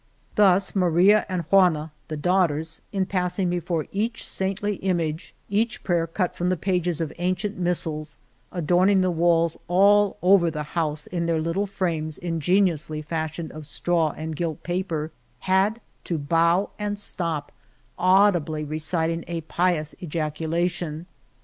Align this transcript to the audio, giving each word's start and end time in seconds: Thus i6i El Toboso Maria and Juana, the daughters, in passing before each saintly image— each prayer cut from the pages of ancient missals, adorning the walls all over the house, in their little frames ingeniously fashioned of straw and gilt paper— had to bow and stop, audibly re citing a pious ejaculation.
Thus 0.33 0.71
i6i 0.71 0.77
El 0.81 0.81
Toboso 0.81 0.81
Maria 0.93 1.25
and 1.29 1.41
Juana, 1.51 1.91
the 2.07 2.17
daughters, 2.17 2.81
in 2.91 3.05
passing 3.05 3.51
before 3.51 3.85
each 3.91 4.25
saintly 4.25 4.77
image— 4.77 5.35
each 5.47 5.83
prayer 5.83 6.07
cut 6.07 6.35
from 6.35 6.49
the 6.49 6.57
pages 6.57 7.01
of 7.01 7.13
ancient 7.19 7.55
missals, 7.59 8.17
adorning 8.51 9.01
the 9.01 9.11
walls 9.11 9.59
all 9.67 10.17
over 10.23 10.49
the 10.49 10.63
house, 10.73 11.05
in 11.05 11.27
their 11.27 11.39
little 11.39 11.67
frames 11.67 12.17
ingeniously 12.17 13.03
fashioned 13.03 13.51
of 13.51 13.67
straw 13.67 14.09
and 14.17 14.35
gilt 14.35 14.63
paper— 14.63 15.11
had 15.57 15.79
to 16.05 16.17
bow 16.17 16.71
and 16.79 16.97
stop, 16.97 17.51
audibly 17.99 18.63
re 18.63 18.79
citing 18.79 19.23
a 19.27 19.41
pious 19.41 19.93
ejaculation. 20.01 21.05